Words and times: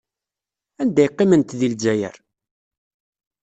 Anda 0.81 0.99
ay 1.01 1.09
qqiment 1.11 1.49
deg 1.59 1.61
Lezzayer? 1.71 2.17